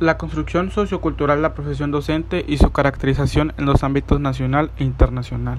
La 0.00 0.16
construcción 0.16 0.70
sociocultural 0.70 1.36
de 1.36 1.42
la 1.42 1.52
profesión 1.52 1.90
docente 1.90 2.42
y 2.48 2.56
su 2.56 2.72
caracterización 2.72 3.52
en 3.58 3.66
los 3.66 3.84
ámbitos 3.84 4.18
nacional 4.18 4.70
e 4.78 4.84
internacional. 4.84 5.58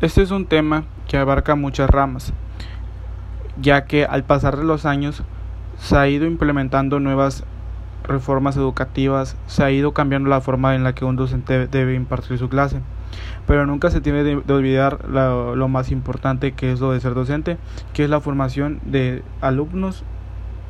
Este 0.00 0.22
es 0.22 0.30
un 0.30 0.46
tema 0.46 0.84
que 1.06 1.18
abarca 1.18 1.54
muchas 1.54 1.90
ramas, 1.90 2.32
ya 3.60 3.84
que 3.84 4.06
al 4.06 4.24
pasar 4.24 4.56
de 4.56 4.64
los 4.64 4.86
años 4.86 5.24
se 5.76 5.94
ha 5.98 6.08
ido 6.08 6.24
implementando 6.24 7.00
nuevas 7.00 7.44
reformas 8.02 8.56
educativas, 8.56 9.36
se 9.46 9.62
ha 9.62 9.70
ido 9.70 9.92
cambiando 9.92 10.30
la 10.30 10.40
forma 10.40 10.74
en 10.74 10.82
la 10.82 10.94
que 10.94 11.04
un 11.04 11.16
docente 11.16 11.66
debe 11.66 11.96
impartir 11.96 12.38
su 12.38 12.48
clase. 12.48 12.80
Pero 13.46 13.66
nunca 13.66 13.90
se 13.90 14.00
tiene 14.00 14.24
de, 14.24 14.36
olvidar 14.36 15.06
lo, 15.06 15.54
lo 15.54 15.68
más 15.68 15.90
importante 15.90 16.52
que 16.52 16.72
es 16.72 16.80
lo 16.80 16.92
de 16.92 17.00
ser 17.00 17.12
docente, 17.12 17.58
que 17.92 18.04
es 18.04 18.08
la 18.08 18.22
formación 18.22 18.80
de 18.86 19.22
alumnos 19.42 20.02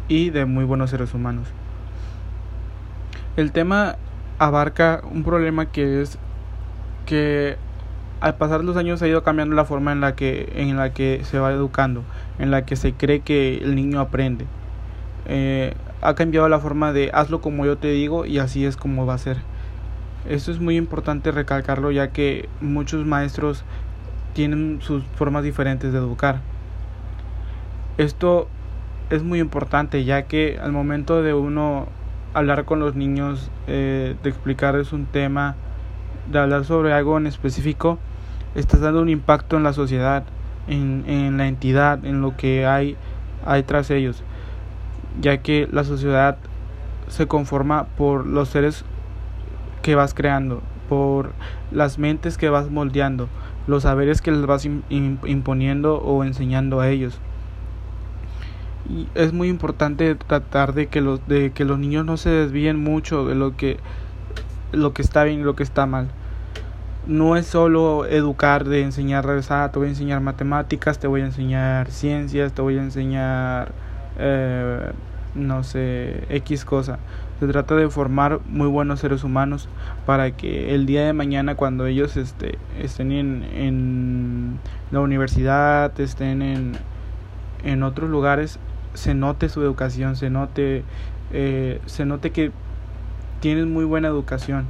y 0.08 0.30
de 0.30 0.44
muy 0.44 0.64
buenos 0.64 0.90
seres 0.90 1.14
humanos. 1.14 1.46
El 3.38 3.52
tema 3.52 3.94
abarca 4.40 5.00
un 5.08 5.22
problema 5.22 5.66
que 5.66 6.02
es 6.02 6.18
que 7.06 7.56
al 8.20 8.34
pasar 8.34 8.64
los 8.64 8.76
años 8.76 9.00
ha 9.00 9.06
ido 9.06 9.22
cambiando 9.22 9.54
la 9.54 9.64
forma 9.64 9.92
en 9.92 10.00
la 10.00 10.16
que 10.16 10.52
en 10.56 10.76
la 10.76 10.92
que 10.92 11.20
se 11.22 11.38
va 11.38 11.52
educando, 11.52 12.02
en 12.40 12.50
la 12.50 12.66
que 12.66 12.74
se 12.74 12.94
cree 12.94 13.20
que 13.20 13.58
el 13.58 13.76
niño 13.76 14.00
aprende. 14.00 14.44
Eh, 15.26 15.74
ha 16.02 16.16
cambiado 16.16 16.48
la 16.48 16.58
forma 16.58 16.92
de 16.92 17.12
hazlo 17.14 17.40
como 17.40 17.64
yo 17.64 17.78
te 17.78 17.92
digo 17.92 18.26
y 18.26 18.40
así 18.40 18.66
es 18.66 18.76
como 18.76 19.06
va 19.06 19.14
a 19.14 19.18
ser. 19.18 19.36
Esto 20.28 20.50
es 20.50 20.58
muy 20.58 20.76
importante 20.76 21.30
recalcarlo 21.30 21.92
ya 21.92 22.08
que 22.10 22.48
muchos 22.60 23.06
maestros 23.06 23.62
tienen 24.32 24.80
sus 24.82 25.04
formas 25.14 25.44
diferentes 25.44 25.92
de 25.92 25.98
educar. 26.00 26.40
Esto 27.98 28.48
es 29.10 29.22
muy 29.22 29.38
importante 29.38 30.02
ya 30.02 30.22
que 30.22 30.58
al 30.60 30.72
momento 30.72 31.22
de 31.22 31.34
uno 31.34 31.86
hablar 32.34 32.64
con 32.64 32.80
los 32.80 32.94
niños, 32.94 33.50
eh, 33.66 34.16
de 34.22 34.30
explicarles 34.30 34.92
un 34.92 35.06
tema, 35.06 35.56
de 36.30 36.38
hablar 36.38 36.64
sobre 36.64 36.92
algo 36.92 37.16
en 37.18 37.26
específico, 37.26 37.98
estás 38.54 38.80
dando 38.80 39.02
un 39.02 39.08
impacto 39.08 39.56
en 39.56 39.62
la 39.62 39.72
sociedad, 39.72 40.24
en, 40.66 41.04
en 41.06 41.38
la 41.38 41.48
entidad, 41.48 42.04
en 42.04 42.20
lo 42.20 42.36
que 42.36 42.66
hay, 42.66 42.96
hay 43.46 43.62
tras 43.62 43.90
ellos, 43.90 44.22
ya 45.20 45.38
que 45.38 45.68
la 45.70 45.84
sociedad 45.84 46.36
se 47.08 47.26
conforma 47.26 47.84
por 47.96 48.26
los 48.26 48.48
seres 48.50 48.84
que 49.82 49.94
vas 49.94 50.12
creando, 50.12 50.62
por 50.88 51.32
las 51.70 51.98
mentes 51.98 52.36
que 52.36 52.50
vas 52.50 52.70
moldeando, 52.70 53.28
los 53.66 53.82
saberes 53.84 54.22
que 54.22 54.30
les 54.30 54.46
vas 54.46 54.64
imponiendo 54.64 55.98
o 55.98 56.24
enseñando 56.24 56.80
a 56.80 56.88
ellos 56.88 57.20
es 59.14 59.32
muy 59.32 59.48
importante 59.48 60.14
tratar 60.14 60.72
de 60.74 60.86
que 60.86 61.00
los 61.00 61.26
de 61.28 61.52
que 61.52 61.64
los 61.64 61.78
niños 61.78 62.04
no 62.04 62.16
se 62.16 62.30
desvíen 62.30 62.82
mucho 62.82 63.26
de 63.26 63.34
lo 63.34 63.56
que 63.56 63.78
lo 64.72 64.92
que 64.92 65.02
está 65.02 65.24
bien 65.24 65.40
y 65.40 65.42
lo 65.42 65.56
que 65.56 65.62
está 65.62 65.86
mal. 65.86 66.08
No 67.06 67.36
es 67.36 67.46
solo 67.46 68.04
educar 68.06 68.64
de 68.64 68.82
enseñarles 68.82 69.50
ah, 69.50 69.70
te 69.72 69.78
voy 69.78 69.88
a 69.88 69.90
enseñar 69.90 70.20
matemáticas 70.20 70.98
te 70.98 71.06
voy 71.06 71.22
a 71.22 71.26
enseñar 71.26 71.90
ciencias 71.90 72.52
te 72.52 72.62
voy 72.62 72.78
a 72.78 72.82
enseñar 72.82 73.72
eh, 74.18 74.90
no 75.34 75.64
sé 75.64 76.24
x 76.30 76.64
cosa. 76.64 76.98
Se 77.40 77.46
trata 77.46 77.76
de 77.76 77.88
formar 77.88 78.40
muy 78.46 78.66
buenos 78.66 79.00
seres 79.00 79.22
humanos 79.22 79.68
para 80.06 80.32
que 80.32 80.74
el 80.74 80.86
día 80.86 81.06
de 81.06 81.12
mañana 81.12 81.54
cuando 81.54 81.86
ellos 81.86 82.16
este, 82.16 82.58
estén 82.80 83.12
en, 83.12 83.44
en 83.54 84.58
la 84.90 85.00
universidad 85.00 85.98
estén 86.00 86.42
en 86.42 86.72
en 87.64 87.82
otros 87.82 88.08
lugares 88.08 88.58
se 88.98 89.14
note 89.14 89.48
su 89.48 89.62
educación, 89.62 90.16
se 90.16 90.28
note, 90.28 90.82
eh, 91.32 91.80
se 91.86 92.04
note 92.04 92.32
que 92.32 92.50
tienen 93.40 93.72
muy 93.72 93.84
buena 93.84 94.08
educación. 94.08 94.66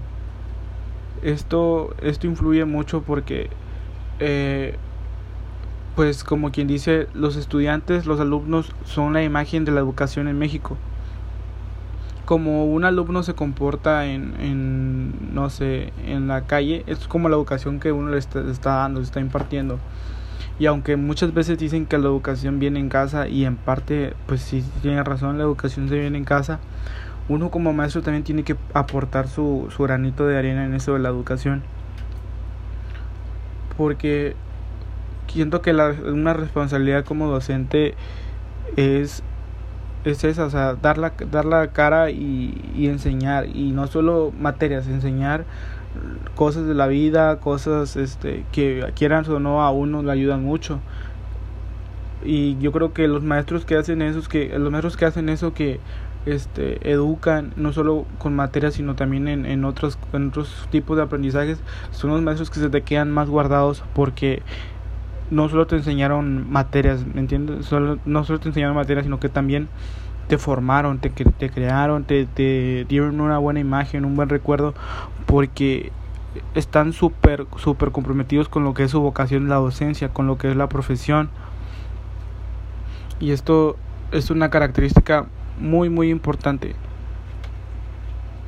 Esto, 1.22 1.94
esto 2.02 2.26
influye 2.26 2.64
mucho 2.66 3.02
porque, 3.02 3.48
eh, 4.20 4.76
pues 5.96 6.24
como 6.24 6.52
quien 6.52 6.68
dice, 6.68 7.08
los 7.14 7.36
estudiantes, 7.36 8.04
los 8.04 8.20
alumnos 8.20 8.74
son 8.84 9.14
la 9.14 9.22
imagen 9.22 9.64
de 9.64 9.72
la 9.72 9.80
educación 9.80 10.28
en 10.28 10.38
México. 10.38 10.76
Como 12.26 12.66
un 12.66 12.84
alumno 12.84 13.22
se 13.22 13.32
comporta 13.32 14.04
en, 14.04 14.34
en 14.38 15.34
no 15.34 15.48
sé, 15.48 15.94
en 16.06 16.28
la 16.28 16.42
calle, 16.42 16.84
es 16.86 17.08
como 17.08 17.30
la 17.30 17.36
educación 17.36 17.80
que 17.80 17.92
uno 17.92 18.10
le 18.10 18.18
está, 18.18 18.40
está 18.50 18.74
dando, 18.74 19.00
le 19.00 19.06
está 19.06 19.20
impartiendo. 19.20 19.78
Y 20.58 20.66
aunque 20.66 20.96
muchas 20.96 21.32
veces 21.32 21.58
dicen 21.58 21.86
que 21.86 21.98
la 21.98 22.06
educación 22.06 22.58
viene 22.58 22.80
en 22.80 22.88
casa 22.88 23.28
y 23.28 23.44
en 23.44 23.56
parte 23.56 24.14
pues 24.26 24.40
sí 24.42 24.64
tiene 24.82 25.02
razón, 25.04 25.38
la 25.38 25.44
educación 25.44 25.88
se 25.88 25.98
viene 25.98 26.18
en 26.18 26.24
casa, 26.24 26.58
uno 27.28 27.50
como 27.50 27.72
maestro 27.72 28.02
también 28.02 28.24
tiene 28.24 28.42
que 28.42 28.56
aportar 28.74 29.28
su, 29.28 29.68
su 29.74 29.82
granito 29.82 30.26
de 30.26 30.36
arena 30.36 30.64
en 30.64 30.74
eso 30.74 30.94
de 30.94 30.98
la 30.98 31.10
educación. 31.10 31.62
Porque 33.76 34.34
siento 35.28 35.62
que 35.62 35.72
la, 35.72 35.94
una 36.06 36.32
responsabilidad 36.32 37.04
como 37.04 37.28
docente 37.28 37.94
es, 38.76 39.22
es 40.04 40.24
esa, 40.24 40.44
o 40.46 40.50
sea, 40.50 40.74
dar 40.74 40.98
la, 40.98 41.12
dar 41.30 41.44
la 41.44 41.68
cara 41.68 42.10
y, 42.10 42.72
y 42.74 42.88
enseñar, 42.88 43.46
y 43.46 43.70
no 43.70 43.86
solo 43.86 44.32
materias, 44.36 44.88
enseñar 44.88 45.44
cosas 46.34 46.66
de 46.66 46.74
la 46.74 46.86
vida, 46.86 47.40
cosas 47.40 47.96
este, 47.96 48.44
que 48.52 48.92
quieran 48.94 49.28
o 49.30 49.40
no 49.40 49.62
a 49.62 49.70
uno 49.70 50.02
le 50.02 50.12
ayudan 50.12 50.42
mucho. 50.42 50.80
Y 52.24 52.58
yo 52.58 52.72
creo 52.72 52.92
que 52.92 53.06
los 53.08 53.22
maestros 53.22 53.64
que 53.64 53.76
hacen 53.76 54.02
eso, 54.02 54.20
que 54.28 54.58
los 54.58 54.70
maestros 54.70 54.96
que 54.96 55.04
hacen 55.04 55.28
eso 55.28 55.54
que 55.54 55.80
este 56.26 56.90
educan 56.90 57.52
no 57.56 57.72
solo 57.72 58.04
con 58.18 58.34
materias 58.34 58.74
sino 58.74 58.96
también 58.96 59.28
en, 59.28 59.46
en 59.46 59.64
otros 59.64 59.98
en 60.12 60.28
otros 60.28 60.66
tipos 60.70 60.96
de 60.96 61.04
aprendizajes 61.04 61.60
son 61.92 62.10
los 62.10 62.20
maestros 62.20 62.50
que 62.50 62.58
se 62.58 62.68
te 62.68 62.82
quedan 62.82 63.10
más 63.10 63.30
guardados 63.30 63.84
porque 63.94 64.42
no 65.30 65.48
solo 65.48 65.66
te 65.66 65.76
enseñaron 65.76 66.50
materias, 66.50 67.04
¿me 67.06 67.20
entiendes? 67.20 67.66
Solo, 67.66 67.98
no 68.04 68.24
solo 68.24 68.40
te 68.40 68.48
enseñaron 68.48 68.74
materias, 68.74 69.04
sino 69.04 69.20
que 69.20 69.28
también 69.28 69.68
te 70.28 70.38
formaron, 70.38 70.98
te, 70.98 71.10
crearon, 71.10 72.04
te, 72.04 72.84
dieron 72.88 73.20
una 73.20 73.38
buena 73.38 73.60
imagen, 73.60 74.04
un 74.04 74.14
buen 74.14 74.28
recuerdo, 74.28 74.74
porque 75.26 75.90
están 76.54 76.92
súper, 76.92 77.46
súper 77.56 77.90
comprometidos 77.90 78.48
con 78.48 78.62
lo 78.62 78.74
que 78.74 78.84
es 78.84 78.90
su 78.90 79.00
vocación, 79.00 79.48
la 79.48 79.56
docencia, 79.56 80.10
con 80.10 80.26
lo 80.26 80.38
que 80.38 80.50
es 80.50 80.56
la 80.56 80.68
profesión. 80.68 81.30
Y 83.20 83.32
esto 83.32 83.76
es 84.12 84.30
una 84.30 84.50
característica 84.50 85.26
muy, 85.58 85.88
muy 85.88 86.10
importante. 86.10 86.76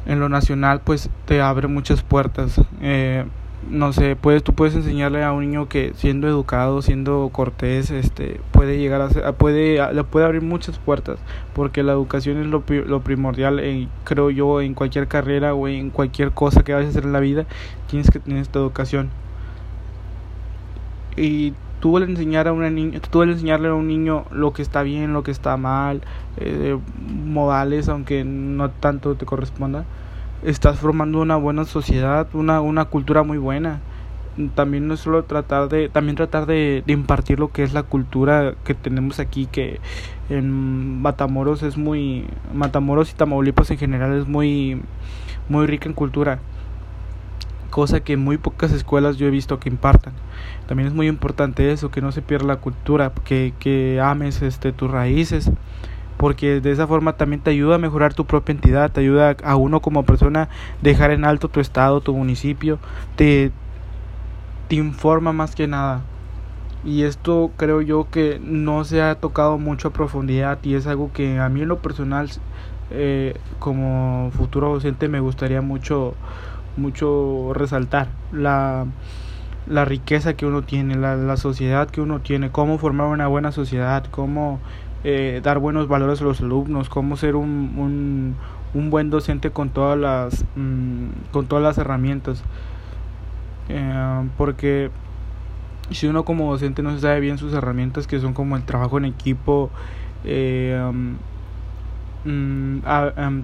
En 0.06 0.20
lo 0.20 0.28
nacional, 0.28 0.80
pues 0.84 1.10
te 1.24 1.40
abre 1.40 1.66
muchas 1.66 2.02
puertas. 2.02 2.60
Eh, 2.80 3.24
no 3.68 3.92
sé, 3.92 4.16
puedes, 4.16 4.42
tú 4.42 4.54
puedes 4.54 4.74
enseñarle 4.74 5.22
a 5.22 5.32
un 5.32 5.42
niño 5.42 5.68
que 5.68 5.92
siendo 5.94 6.26
educado, 6.28 6.82
siendo 6.82 7.28
cortés, 7.32 7.90
este, 7.90 8.40
puede 8.52 8.78
llegar 8.78 9.00
a 9.02 9.10
ser, 9.10 9.34
puede, 9.34 9.92
le 9.92 10.04
puede 10.04 10.26
abrir 10.26 10.42
muchas 10.42 10.78
puertas, 10.78 11.18
porque 11.54 11.82
la 11.82 11.92
educación 11.92 12.38
es 12.38 12.46
lo, 12.46 12.64
lo 12.68 13.00
primordial, 13.00 13.88
creo 14.04 14.30
yo, 14.30 14.60
en 14.60 14.74
cualquier 14.74 15.08
carrera 15.08 15.54
o 15.54 15.68
en 15.68 15.90
cualquier 15.90 16.32
cosa 16.32 16.62
que 16.64 16.72
vayas 16.72 16.88
a 16.88 16.90
hacer 16.90 17.04
en 17.04 17.12
la 17.12 17.20
vida, 17.20 17.46
tienes 17.88 18.10
que 18.10 18.18
tener 18.18 18.40
esta 18.40 18.58
educación. 18.58 19.10
Y 21.16 21.52
tú 21.80 21.96
al 21.96 22.04
enseñar 22.04 22.48
a 22.48 22.52
una 22.52 22.70
niña, 22.70 23.00
tú 23.00 23.22
al 23.22 23.30
enseñarle 23.30 23.68
a 23.68 23.74
un 23.74 23.88
niño 23.88 24.24
lo 24.30 24.52
que 24.52 24.62
está 24.62 24.82
bien, 24.82 25.12
lo 25.12 25.22
que 25.22 25.30
está 25.30 25.56
mal, 25.56 26.02
eh, 26.38 26.78
modales, 26.98 27.88
aunque 27.88 28.24
no 28.24 28.70
tanto 28.70 29.14
te 29.16 29.26
corresponda, 29.26 29.84
estás 30.44 30.78
formando 30.78 31.20
una 31.20 31.36
buena 31.36 31.64
sociedad, 31.64 32.26
una, 32.34 32.60
una 32.60 32.86
cultura 32.86 33.22
muy 33.22 33.38
buena. 33.38 33.80
También 34.54 34.88
no 34.88 34.94
es 34.94 35.00
solo 35.00 35.24
tratar 35.24 35.68
de, 35.68 35.88
también 35.88 36.16
tratar 36.16 36.46
de, 36.46 36.82
de 36.86 36.92
impartir 36.92 37.38
lo 37.38 37.52
que 37.52 37.62
es 37.62 37.72
la 37.72 37.82
cultura 37.82 38.54
que 38.64 38.74
tenemos 38.74 39.18
aquí, 39.18 39.46
que 39.46 39.80
en 40.28 41.02
Matamoros 41.02 41.62
es 41.62 41.76
muy, 41.76 42.26
Matamoros 42.54 43.10
y 43.10 43.14
Tamaulipas 43.14 43.70
en 43.70 43.78
general 43.78 44.18
es 44.18 44.28
muy, 44.28 44.80
muy 45.48 45.66
rica 45.66 45.88
en 45.88 45.94
cultura 45.94 46.38
cosa 47.70 48.00
que 48.00 48.16
muy 48.16 48.36
pocas 48.36 48.72
escuelas 48.72 49.16
yo 49.16 49.26
he 49.26 49.30
visto 49.30 49.58
que 49.58 49.70
impartan. 49.70 50.12
También 50.66 50.88
es 50.88 50.94
muy 50.94 51.08
importante 51.08 51.72
eso, 51.72 51.90
que 51.90 52.02
no 52.02 52.12
se 52.12 52.20
pierda 52.20 52.46
la 52.46 52.56
cultura, 52.56 53.12
que, 53.24 53.54
que 53.58 54.00
ames 54.02 54.42
este, 54.42 54.72
tus 54.72 54.90
raíces, 54.90 55.50
porque 56.20 56.60
de 56.60 56.70
esa 56.70 56.86
forma 56.86 57.14
también 57.14 57.40
te 57.40 57.48
ayuda 57.48 57.76
a 57.76 57.78
mejorar 57.78 58.12
tu 58.12 58.26
propia 58.26 58.52
entidad, 58.52 58.92
te 58.92 59.00
ayuda 59.00 59.36
a 59.42 59.56
uno 59.56 59.80
como 59.80 60.04
persona 60.04 60.50
dejar 60.82 61.12
en 61.12 61.24
alto 61.24 61.48
tu 61.48 61.60
estado, 61.60 62.02
tu 62.02 62.14
municipio, 62.14 62.78
te, 63.16 63.52
informa 64.68 65.32
más 65.32 65.54
que 65.54 65.66
nada. 65.66 66.02
Y 66.84 67.04
esto 67.04 67.50
creo 67.56 67.80
yo 67.80 68.08
que 68.10 68.38
no 68.44 68.84
se 68.84 69.00
ha 69.00 69.14
tocado 69.14 69.56
mucho 69.56 69.88
a 69.88 69.92
profundidad 69.92 70.58
y 70.62 70.74
es 70.74 70.86
algo 70.86 71.10
que 71.10 71.38
a 71.38 71.48
mí 71.48 71.62
en 71.62 71.68
lo 71.68 71.78
personal 71.78 72.28
eh, 72.90 73.34
como 73.58 74.30
futuro 74.36 74.74
docente 74.74 75.08
me 75.08 75.20
gustaría 75.20 75.62
mucho 75.62 76.14
mucho 76.76 77.52
resaltar 77.54 78.08
la, 78.30 78.86
la 79.66 79.84
riqueza 79.86 80.34
que 80.34 80.44
uno 80.44 80.62
tiene, 80.62 80.96
la, 80.96 81.16
la 81.16 81.36
sociedad 81.38 81.88
que 81.88 82.02
uno 82.02 82.20
tiene, 82.20 82.50
cómo 82.50 82.78
formar 82.78 83.06
una 83.06 83.26
buena 83.26 83.52
sociedad, 83.52 84.04
cómo 84.10 84.60
eh, 85.04 85.40
dar 85.42 85.58
buenos 85.58 85.88
valores 85.88 86.20
a 86.20 86.24
los 86.24 86.40
alumnos, 86.40 86.88
cómo 86.88 87.16
ser 87.16 87.36
un, 87.36 87.74
un, 87.76 88.36
un 88.74 88.90
buen 88.90 89.10
docente 89.10 89.50
con 89.50 89.70
todas 89.70 89.98
las, 89.98 90.44
mm, 90.56 91.30
con 91.32 91.46
todas 91.46 91.62
las 91.62 91.78
herramientas. 91.78 92.42
Eh, 93.68 94.28
porque 94.36 94.90
si 95.90 96.06
uno 96.06 96.24
como 96.24 96.50
docente 96.50 96.82
no 96.82 96.98
sabe 96.98 97.20
bien 97.20 97.38
sus 97.38 97.52
herramientas, 97.54 98.06
que 98.06 98.20
son 98.20 98.34
como 98.34 98.56
el 98.56 98.64
trabajo 98.64 98.98
en 98.98 99.04
equipo, 99.06 99.70
eh, 100.24 100.78
mm, 102.24 102.78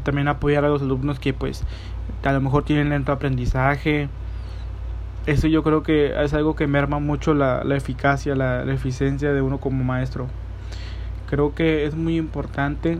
también 0.03 0.29
apoyar 0.29 0.65
a 0.65 0.69
los 0.69 0.83
alumnos 0.83 1.19
que 1.19 1.33
pues 1.33 1.65
a 2.23 2.33
lo 2.33 2.41
mejor 2.41 2.65
tienen 2.65 2.91
lento 2.91 3.13
aprendizaje, 3.13 4.09
eso 5.27 5.49
yo 5.49 5.63
creo 5.65 5.83
que 5.83 6.15
es 6.23 6.35
algo 6.35 6.55
que 6.55 6.67
merma 6.69 7.01
mucho 7.01 7.35
la, 7.35 7.65
la 7.65 7.77
eficacia, 7.77 8.37
la, 8.37 8.63
eficiencia 8.73 9.33
de 9.33 9.43
uno 9.43 9.59
como 9.59 9.83
maestro. 9.83 10.29
Creo 11.29 11.55
que 11.55 11.87
es 11.87 11.95
muy 11.95 12.17
importante, 12.17 12.99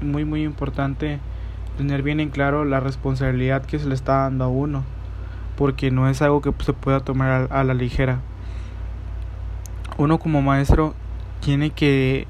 muy 0.00 0.24
muy 0.24 0.42
importante 0.42 1.18
tener 1.76 2.02
bien 2.02 2.20
en 2.20 2.30
claro 2.30 2.64
la 2.64 2.80
responsabilidad 2.80 3.64
que 3.64 3.78
se 3.78 3.86
le 3.86 3.94
está 3.94 4.22
dando 4.22 4.44
a 4.44 4.48
uno, 4.48 4.84
porque 5.56 5.90
no 5.90 6.08
es 6.08 6.20
algo 6.22 6.40
que 6.42 6.52
se 6.64 6.72
pueda 6.72 7.00
tomar 7.00 7.48
a, 7.50 7.60
a 7.60 7.64
la 7.64 7.74
ligera. 7.74 8.20
Uno 9.96 10.18
como 10.18 10.42
maestro 10.42 10.94
tiene 11.40 11.70
que 11.70 12.26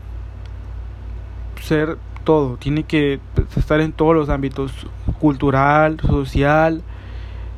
ser 1.63 1.99
todo, 2.25 2.57
tiene 2.57 2.85
que 2.85 3.21
estar 3.57 3.81
en 3.81 3.93
todos 3.93 4.15
los 4.15 4.29
ámbitos, 4.29 4.87
cultural, 5.19 5.99
social, 6.01 6.83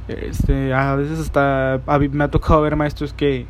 este, 0.08 0.72
a 0.72 0.94
veces 0.94 1.18
hasta 1.18 1.80
me 2.12 2.24
ha 2.24 2.28
tocado 2.28 2.62
ver 2.62 2.76
maestros 2.76 3.12
que, 3.12 3.46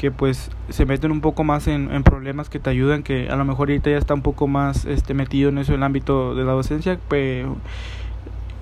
que 0.00 0.10
pues 0.10 0.50
se 0.70 0.86
meten 0.86 1.10
un 1.10 1.20
poco 1.20 1.44
más 1.44 1.68
en, 1.68 1.92
en, 1.92 2.04
problemas 2.04 2.48
que 2.48 2.58
te 2.58 2.70
ayudan, 2.70 3.02
que 3.02 3.28
a 3.28 3.36
lo 3.36 3.44
mejor 3.44 3.68
ahorita 3.68 3.90
ya 3.90 3.98
está 3.98 4.14
un 4.14 4.22
poco 4.22 4.46
más 4.48 4.86
este, 4.86 5.12
metido 5.12 5.50
en 5.50 5.58
eso, 5.58 5.74
el 5.74 5.82
ámbito 5.82 6.34
de 6.34 6.42
la 6.42 6.52
docencia, 6.52 6.98
pero, 7.10 7.58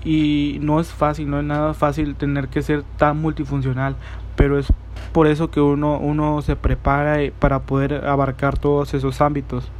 y 0.03 0.57
no 0.59 0.81
es 0.81 0.89
fácil, 0.89 1.29
no 1.29 1.39
es 1.39 1.45
nada 1.45 1.73
fácil 1.73 2.15
tener 2.15 2.49
que 2.49 2.61
ser 2.61 2.83
tan 2.97 3.21
multifuncional, 3.21 3.95
pero 4.35 4.59
es 4.59 4.67
por 5.13 5.27
eso 5.27 5.49
que 5.49 5.61
uno, 5.61 5.97
uno 5.97 6.41
se 6.41 6.57
prepara 6.57 7.19
para 7.39 7.59
poder 7.59 8.05
abarcar 8.05 8.57
todos 8.57 8.93
esos 8.93 9.21
ámbitos. 9.21 9.71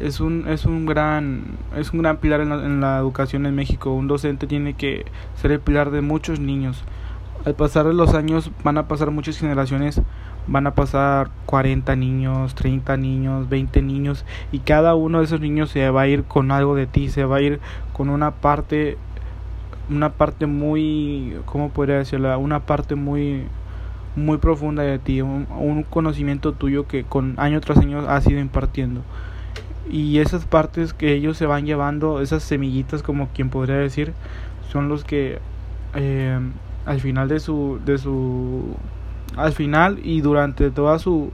Es 0.00 0.18
un 0.18 0.48
es 0.48 0.66
un 0.66 0.84
gran 0.84 1.44
es 1.76 1.92
un 1.92 2.00
gran 2.00 2.16
pilar 2.16 2.40
en 2.40 2.48
la, 2.48 2.56
en 2.56 2.80
la, 2.80 2.98
educación 2.98 3.46
en 3.46 3.54
México. 3.54 3.92
Un 3.92 4.08
docente 4.08 4.48
tiene 4.48 4.74
que 4.74 5.06
ser 5.36 5.52
el 5.52 5.60
pilar 5.60 5.92
de 5.92 6.00
muchos 6.00 6.40
niños 6.40 6.82
al 7.44 7.54
pasar 7.54 7.86
los 7.86 8.14
años 8.14 8.50
van 8.62 8.78
a 8.78 8.88
pasar 8.88 9.10
muchas 9.10 9.38
generaciones 9.38 10.00
van 10.46 10.66
a 10.66 10.74
pasar 10.74 11.30
40 11.46 11.96
niños 11.96 12.54
30 12.54 12.96
niños 12.96 13.48
20 13.48 13.82
niños 13.82 14.24
y 14.52 14.60
cada 14.60 14.94
uno 14.94 15.18
de 15.18 15.24
esos 15.24 15.40
niños 15.40 15.70
se 15.70 15.88
va 15.90 16.02
a 16.02 16.08
ir 16.08 16.24
con 16.24 16.50
algo 16.50 16.74
de 16.74 16.86
ti 16.86 17.08
se 17.08 17.24
va 17.24 17.36
a 17.36 17.40
ir 17.40 17.60
con 17.92 18.08
una 18.08 18.30
parte 18.32 18.98
una 19.88 20.10
parte 20.10 20.46
muy 20.46 21.36
cómo 21.46 21.70
podría 21.70 21.96
decirla 21.96 22.38
una 22.38 22.60
parte 22.60 22.94
muy 22.94 23.44
muy 24.16 24.38
profunda 24.38 24.82
de 24.82 24.98
ti 24.98 25.22
un, 25.22 25.46
un 25.50 25.82
conocimiento 25.82 26.52
tuyo 26.52 26.86
que 26.86 27.04
con 27.04 27.34
año 27.38 27.60
tras 27.60 27.78
año 27.78 28.00
has 28.08 28.26
ido 28.26 28.40
impartiendo. 28.40 29.02
Y 29.90 30.18
esas 30.18 30.44
partes 30.44 30.92
que 30.92 31.14
ellos 31.14 31.36
se 31.36 31.46
van 31.46 31.66
llevando, 31.66 32.20
esas 32.20 32.42
semillitas 32.42 33.02
como 33.02 33.28
quien 33.28 33.50
podría 33.50 33.76
decir, 33.76 34.12
son 34.70 34.88
los 34.88 35.04
que 35.04 35.38
eh, 35.94 36.38
al 36.86 37.00
final 37.00 37.28
de 37.28 37.40
su, 37.40 37.80
de 37.84 37.98
su, 37.98 38.74
al 39.36 39.52
final 39.52 40.00
y 40.02 40.20
durante 40.20 40.70
toda 40.70 40.98
su, 40.98 41.30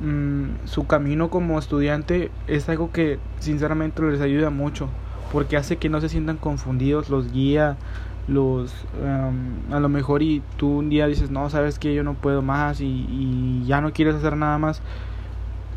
mm, 0.00 0.66
su 0.66 0.86
camino 0.86 1.30
como 1.30 1.58
estudiante 1.58 2.30
es 2.46 2.68
algo 2.68 2.92
que 2.92 3.18
sinceramente 3.40 4.02
les 4.02 4.20
ayuda 4.20 4.50
mucho 4.50 4.88
porque 5.32 5.56
hace 5.56 5.76
que 5.76 5.88
no 5.88 6.00
se 6.00 6.08
sientan 6.08 6.36
confundidos, 6.36 7.10
los 7.10 7.32
guía, 7.32 7.76
los 8.28 8.72
um, 9.02 9.72
a 9.72 9.80
lo 9.80 9.88
mejor 9.88 10.22
y 10.22 10.42
tú 10.56 10.78
un 10.78 10.88
día 10.90 11.06
dices 11.06 11.30
no 11.30 11.50
sabes 11.50 11.78
que 11.78 11.94
yo 11.94 12.02
no 12.04 12.14
puedo 12.14 12.40
más 12.40 12.80
y, 12.80 13.06
y 13.10 13.64
ya 13.66 13.80
no 13.80 13.92
quieres 13.92 14.14
hacer 14.14 14.36
nada 14.36 14.58
más 14.58 14.80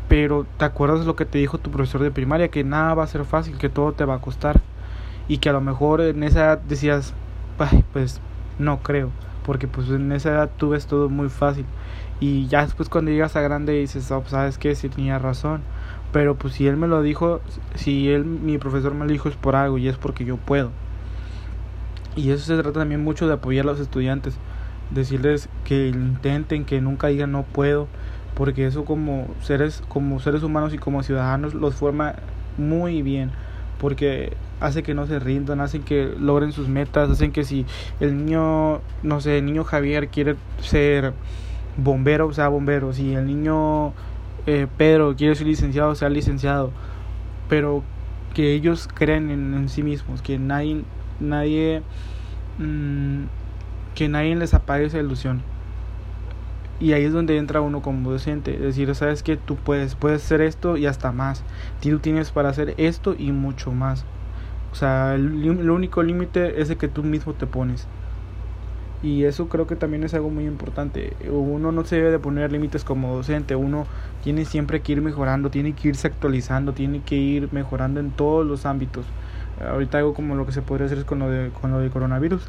pero 0.08 0.46
te 0.56 0.64
acuerdas 0.64 1.04
lo 1.04 1.14
que 1.16 1.26
te 1.26 1.38
dijo 1.38 1.58
tu 1.58 1.70
profesor 1.70 2.02
de 2.02 2.10
primaria, 2.10 2.48
que 2.48 2.64
nada 2.64 2.94
va 2.94 3.04
a 3.04 3.06
ser 3.06 3.24
fácil, 3.24 3.58
que 3.58 3.68
todo 3.68 3.92
te 3.92 4.04
va 4.04 4.14
a 4.14 4.20
costar 4.20 4.60
y 5.28 5.38
que 5.38 5.50
a 5.50 5.52
lo 5.52 5.60
mejor 5.60 6.00
en 6.00 6.22
esa 6.22 6.40
edad 6.40 6.58
decías, 6.58 7.12
pues 7.92 8.20
no 8.58 8.80
creo, 8.80 9.10
porque 9.44 9.68
pues 9.68 9.88
en 9.90 10.12
esa 10.12 10.30
edad 10.30 10.50
tú 10.56 10.70
ves 10.70 10.86
todo 10.86 11.08
muy 11.08 11.28
fácil. 11.28 11.64
Y 12.20 12.48
ya 12.48 12.62
después 12.62 12.88
cuando 12.88 13.10
llegas 13.10 13.36
a 13.36 13.40
grande 13.40 13.72
dices, 13.72 14.10
oh, 14.10 14.24
sabes 14.26 14.58
que 14.58 14.74
sí 14.74 14.88
tenía 14.88 15.18
razón, 15.18 15.62
pero 16.12 16.36
pues 16.36 16.54
si 16.54 16.66
él 16.66 16.76
me 16.76 16.88
lo 16.88 17.02
dijo, 17.02 17.40
si 17.74 18.10
él, 18.10 18.24
mi 18.24 18.58
profesor 18.58 18.94
me 18.94 19.04
lo 19.04 19.12
dijo 19.12 19.28
es 19.28 19.36
por 19.36 19.56
algo 19.56 19.78
y 19.78 19.88
es 19.88 19.96
porque 19.96 20.24
yo 20.24 20.36
puedo. 20.36 20.70
Y 22.16 22.30
eso 22.30 22.44
se 22.44 22.54
trata 22.54 22.80
también 22.80 23.04
mucho 23.04 23.28
de 23.28 23.34
apoyar 23.34 23.64
a 23.64 23.70
los 23.70 23.80
estudiantes, 23.80 24.34
decirles 24.90 25.48
que 25.64 25.88
intenten, 25.88 26.64
que 26.64 26.80
nunca 26.80 27.06
digan 27.06 27.30
no 27.30 27.44
puedo, 27.44 27.86
porque 28.34 28.66
eso 28.66 28.84
como 28.84 29.28
seres 29.42 29.82
como 29.88 30.18
seres 30.18 30.42
humanos 30.42 30.74
y 30.74 30.78
como 30.78 31.02
ciudadanos 31.02 31.54
los 31.54 31.74
forma 31.74 32.16
muy 32.56 33.02
bien 33.02 33.30
porque 33.78 34.32
hace 34.60 34.82
que 34.82 34.94
no 34.94 35.06
se 35.06 35.18
rindan, 35.18 35.60
hacen 35.60 35.82
que 35.82 36.14
logren 36.18 36.52
sus 36.52 36.68
metas, 36.68 37.10
hacen 37.10 37.32
que 37.32 37.44
si 37.44 37.64
el 38.00 38.16
niño, 38.16 38.80
no 39.02 39.20
sé, 39.20 39.38
el 39.38 39.46
niño 39.46 39.64
Javier 39.64 40.08
quiere 40.08 40.36
ser 40.60 41.12
bombero, 41.76 42.32
sea 42.32 42.48
bombero, 42.48 42.92
si 42.92 43.14
el 43.14 43.26
niño 43.26 43.92
eh, 44.46 44.66
Pedro 44.76 45.14
quiere 45.16 45.34
ser 45.34 45.46
licenciado, 45.46 45.94
sea 45.94 46.08
licenciado, 46.08 46.72
pero 47.48 47.82
que 48.34 48.52
ellos 48.52 48.88
creen 48.92 49.30
en, 49.30 49.68
sí 49.68 49.82
mismos, 49.82 50.22
que 50.22 50.38
nadie, 50.38 50.82
nadie, 51.20 51.82
mmm, 52.58 53.24
que 53.94 54.08
nadie 54.08 54.34
les 54.36 54.54
apague 54.54 54.86
esa 54.86 54.98
ilusión. 54.98 55.42
Y 56.80 56.92
ahí 56.92 57.04
es 57.04 57.12
donde 57.12 57.36
entra 57.38 57.60
uno 57.60 57.82
como 57.82 58.10
docente, 58.10 58.54
es 58.54 58.60
decir, 58.60 58.94
sabes 58.94 59.24
que 59.24 59.36
tú 59.36 59.56
puedes, 59.56 59.96
puedes 59.96 60.24
hacer 60.24 60.40
esto 60.40 60.76
y 60.76 60.86
hasta 60.86 61.10
más. 61.10 61.42
Tú 61.80 61.98
tienes 61.98 62.30
para 62.30 62.50
hacer 62.50 62.74
esto 62.76 63.16
y 63.18 63.32
mucho 63.32 63.72
más. 63.72 64.04
O 64.70 64.74
sea, 64.74 65.14
el, 65.14 65.70
único 65.70 66.02
límite 66.02 66.60
es 66.60 66.70
el 66.70 66.76
que 66.76 66.88
tú 66.88 67.02
mismo 67.02 67.34
te 67.34 67.46
pones. 67.46 67.88
Y 69.02 69.24
eso 69.24 69.48
creo 69.48 69.66
que 69.66 69.76
también 69.76 70.04
es 70.04 70.14
algo 70.14 70.30
muy 70.30 70.44
importante. 70.44 71.16
Uno 71.30 71.72
no 71.72 71.84
se 71.84 71.96
debe 71.96 72.10
de 72.10 72.18
poner 72.18 72.52
límites 72.52 72.84
como 72.84 73.14
docente, 73.14 73.56
uno 73.56 73.86
tiene 74.22 74.44
siempre 74.44 74.80
que 74.80 74.92
ir 74.92 75.02
mejorando, 75.02 75.50
tiene 75.50 75.72
que 75.72 75.88
irse 75.88 76.06
actualizando, 76.06 76.72
tiene 76.72 77.00
que 77.00 77.16
ir 77.16 77.48
mejorando 77.52 78.00
en 78.00 78.10
todos 78.10 78.46
los 78.46 78.66
ámbitos. 78.66 79.04
Ahorita 79.66 79.98
algo 79.98 80.14
como 80.14 80.34
lo 80.34 80.46
que 80.46 80.52
se 80.52 80.62
podría 80.62 80.86
hacer 80.86 80.98
es 80.98 81.04
con 81.04 81.18
lo 81.18 81.30
de, 81.30 81.50
con 81.50 81.70
lo 81.70 81.78
de 81.78 81.90
coronavirus. 81.90 82.42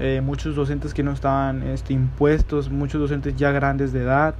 Eh, 0.00 0.20
muchos 0.24 0.56
docentes 0.56 0.92
que 0.94 1.02
no 1.02 1.12
estaban 1.12 1.62
este, 1.62 1.92
impuestos, 1.92 2.70
muchos 2.70 3.00
docentes 3.00 3.36
ya 3.36 3.52
grandes 3.52 3.92
de 3.92 4.02
edad, 4.02 4.34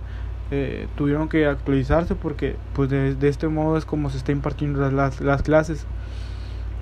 eh, 0.50 0.88
tuvieron 0.96 1.28
que 1.28 1.46
actualizarse 1.46 2.14
porque 2.14 2.56
pues 2.74 2.90
de, 2.90 3.14
de, 3.14 3.28
este 3.28 3.48
modo 3.48 3.78
es 3.78 3.84
como 3.84 4.10
se 4.10 4.18
está 4.18 4.32
impartiendo 4.32 4.90
las, 4.90 5.20
las, 5.20 5.42
clases. 5.42 5.86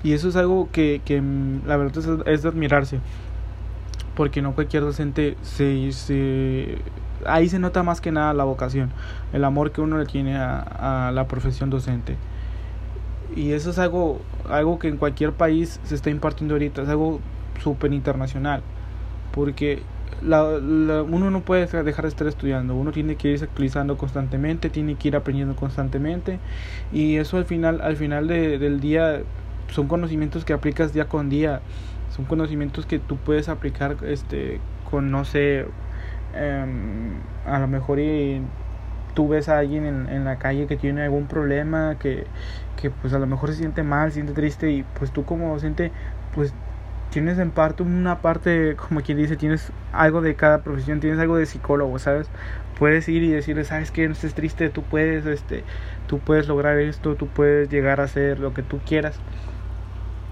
Y 0.03 0.13
eso 0.13 0.27
es 0.27 0.35
algo 0.35 0.69
que, 0.71 1.01
que 1.05 1.21
mm, 1.21 1.61
la 1.67 1.77
verdad 1.77 1.97
es, 1.97 2.27
es, 2.27 2.43
de 2.43 2.49
admirarse. 2.49 2.99
Porque 4.15 4.41
no 4.41 4.53
cualquier 4.53 4.83
docente 4.83 5.37
se, 5.41 5.91
se... 5.91 6.77
Ahí 7.25 7.47
se 7.47 7.59
nota 7.59 7.83
más 7.83 8.01
que 8.01 8.11
nada 8.11 8.33
la 8.33 8.43
vocación, 8.43 8.91
el 9.31 9.43
amor 9.45 9.71
que 9.71 9.81
uno 9.81 9.97
le 9.97 10.05
tiene 10.05 10.35
a, 10.35 11.07
a 11.07 11.11
la 11.11 11.27
profesión 11.27 11.69
docente. 11.69 12.17
Y 13.35 13.53
eso 13.53 13.71
es 13.71 13.79
algo, 13.79 14.21
algo 14.49 14.79
que 14.79 14.87
en 14.87 14.97
cualquier 14.97 15.33
país 15.33 15.79
se 15.83 15.95
está 15.95 16.09
impartiendo 16.09 16.55
ahorita, 16.55 16.83
es 16.83 16.89
algo 16.89 17.19
súper 17.61 17.93
internacional. 17.93 18.61
Porque 19.31 19.81
la, 20.21 20.43
la, 20.59 21.03
uno 21.03 21.31
no 21.31 21.41
puede 21.41 21.65
dejar 21.65 21.83
de 22.03 22.09
estar 22.09 22.27
estudiando, 22.27 22.75
uno 22.75 22.91
tiene 22.91 23.15
que 23.15 23.29
irse 23.29 23.45
actualizando 23.45 23.97
constantemente, 23.97 24.69
tiene 24.69 24.95
que 24.95 25.09
ir 25.09 25.15
aprendiendo 25.15 25.55
constantemente 25.55 26.39
y 26.91 27.17
eso 27.17 27.37
al 27.37 27.45
final, 27.45 27.81
al 27.81 27.97
final 27.97 28.27
de, 28.27 28.57
del 28.57 28.79
día 28.79 29.21
son 29.69 29.87
conocimientos 29.87 30.45
que 30.45 30.53
aplicas 30.53 30.93
día 30.93 31.07
con 31.07 31.29
día, 31.29 31.61
son 32.15 32.25
conocimientos 32.25 32.85
que 32.85 32.99
tú 32.99 33.17
puedes 33.17 33.49
aplicar 33.49 33.97
este 34.03 34.59
con 34.89 35.11
no 35.11 35.25
sé 35.25 35.65
eh, 36.35 36.65
a 37.45 37.59
lo 37.59 37.67
mejor 37.67 37.99
y 37.99 38.41
tú 39.13 39.27
ves 39.27 39.49
a 39.49 39.59
alguien 39.59 39.85
en, 39.85 40.09
en 40.09 40.25
la 40.25 40.37
calle 40.37 40.67
que 40.67 40.75
tiene 40.75 41.03
algún 41.03 41.27
problema 41.27 41.97
que, 41.99 42.25
que 42.81 42.89
pues 42.89 43.13
a 43.13 43.19
lo 43.19 43.27
mejor 43.27 43.49
se 43.49 43.55
siente 43.55 43.83
mal, 43.83 44.09
se 44.09 44.15
siente 44.15 44.33
triste 44.33 44.71
y 44.71 44.83
pues 44.83 45.11
tú 45.11 45.25
como 45.25 45.53
docente 45.53 45.91
pues 46.33 46.53
tienes 47.13 47.37
en 47.37 47.51
parte 47.51 47.83
una 47.83 48.21
parte, 48.21 48.75
como 48.75 49.01
quien 49.01 49.19
dice, 49.19 49.37
tienes 49.37 49.71
algo 49.91 50.21
de 50.21 50.35
cada 50.35 50.63
profesión, 50.63 50.99
tienes 50.99 51.19
algo 51.19 51.37
de 51.37 51.45
psicólogo, 51.45 51.99
¿sabes? 51.99 52.27
Puedes 52.79 53.07
ir 53.07 53.21
y 53.21 53.29
decirle, 53.29 53.63
¿sabes 53.65 53.91
qué? 53.91 54.07
No 54.07 54.13
estés 54.13 54.33
triste, 54.33 54.69
tú 54.69 54.81
puedes, 54.81 55.27
este, 55.27 55.63
tú 56.07 56.17
puedes 56.17 56.47
lograr 56.47 56.79
esto, 56.79 57.13
tú 57.13 57.27
puedes 57.27 57.69
llegar 57.69 58.01
a 58.01 58.05
hacer 58.05 58.39
lo 58.39 58.55
que 58.55 58.63
tú 58.63 58.79
quieras. 58.79 59.15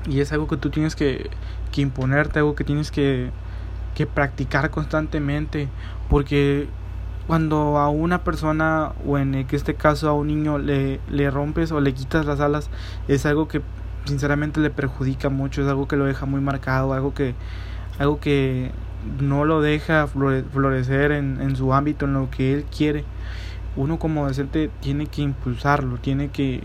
Y 0.09 0.21
es 0.21 0.33
algo 0.33 0.47
que 0.47 0.57
tú 0.57 0.71
tienes 0.71 0.95
que, 0.95 1.29
que 1.71 1.81
imponerte, 1.81 2.39
algo 2.39 2.55
que 2.55 2.63
tienes 2.63 2.89
que, 2.89 3.29
que 3.93 4.07
practicar 4.07 4.71
constantemente, 4.71 5.67
porque 6.09 6.67
cuando 7.28 7.78
a 7.78 7.90
una 7.90 8.24
persona 8.24 8.94
o 9.06 9.18
en 9.18 9.36
este 9.36 9.75
caso 9.75 10.10
a 10.10 10.13
un 10.13 10.28
niño 10.28 10.58
le, 10.58 11.00
le 11.10 11.30
rompes 11.32 11.72
o 11.72 11.80
le 11.80 11.94
quitas 11.94 12.25
las 12.25 12.40
alas 12.40 12.70
es 13.08 13.25
algo 13.25 13.48
que 13.48 13.62
sinceramente 14.06 14.60
le 14.60 14.70
perjudica 14.70 15.30
mucho, 15.30 15.62
es 15.62 15.68
algo 15.68 15.88
que 15.88 15.96
lo 15.96 16.06
deja 16.06 16.25
muy 16.25 16.42
marcado, 16.42 16.94
algo 16.94 17.13
que, 17.13 17.36
algo 18.00 18.20
que 18.20 18.72
no 19.20 19.46
lo 19.46 19.62
deja 19.62 20.08
florecer 20.08 21.12
en, 21.12 21.42
en 21.42 21.56
su 21.56 21.74
ámbito, 21.74 22.06
en 22.06 22.13
lo 22.13 22.30
que 22.30 22.54
él 22.54 22.66
quiere. 22.66 23.04
Uno 23.75 24.00
como 24.00 24.28
docente 24.28 24.70
tiene 24.82 25.08
que 25.08 25.22
impulsarlo, 25.22 25.98
tiene 25.98 26.30
que, 26.30 26.63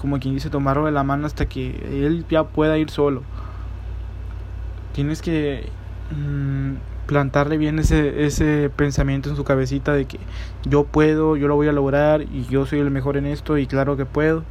como 0.00 0.18
quien 0.20 0.34
dice, 0.34 0.50
tomarlo 0.50 0.86
de 0.86 0.92
la 0.92 1.02
mano 1.02 1.26
hasta 1.26 1.46
que 1.46 2.06
él 2.06 2.24
ya 2.28 2.44
pueda 2.44 2.78
ir 2.78 2.90
solo. 2.90 3.22
Tienes 4.92 5.20
que 5.20 5.68
mm, 6.10 6.74
plantarle 7.06 7.56
bien 7.56 7.78
ese, 7.78 8.26
ese 8.26 8.70
pensamiento 8.74 9.30
en 9.30 9.36
su 9.36 9.44
cabecita 9.44 9.92
de 9.92 10.06
que 10.06 10.18
yo 10.64 10.84
puedo, 10.84 11.36
yo 11.36 11.48
lo 11.48 11.54
voy 11.54 11.68
a 11.68 11.72
lograr 11.72 12.22
y 12.22 12.44
yo 12.50 12.66
soy 12.66 12.80
el 12.80 12.90
mejor 12.90 13.16
en 13.16 13.26
esto 13.26 13.58
y 13.58 13.66
claro 13.66 13.96
que 13.96 14.04
puedo 14.04 14.44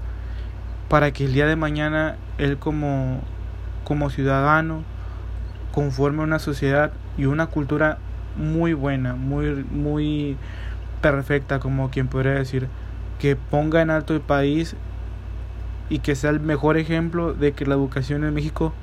para 0.90 1.12
que 1.12 1.26
el 1.26 1.34
día 1.34 1.48
de 1.48 1.56
mañana 1.56 2.18
él 2.38 2.58
como, 2.58 3.22
como 3.84 4.10
ciudadano 4.10 4.84
conforme 5.74 6.24
una 6.24 6.40
sociedad 6.40 6.92
y 7.18 7.26
una 7.26 7.48
cultura 7.48 7.98
muy 8.38 8.74
buena, 8.74 9.16
muy, 9.16 9.66
muy 9.70 10.38
perfecta, 11.02 11.60
como 11.60 11.90
quien 11.90 12.08
podría 12.08 12.34
decir, 12.34 12.68
que 13.20 13.36
ponga 13.36 13.82
en 13.82 13.90
alto 13.90 14.14
el 14.14 14.22
país 14.22 14.76
y 15.90 16.00
que 16.00 16.16
sea 16.16 16.30
el 16.30 16.40
mejor 16.40 16.78
ejemplo 16.78 17.34
de 17.34 17.52
que 17.52 17.66
la 17.66 17.76
educación 17.76 18.24
en 18.24 18.34
México 18.34 18.74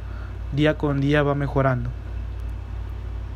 día 0.52 0.76
con 0.76 1.00
día 1.00 1.22
va 1.22 1.34
mejorando. 1.34 1.90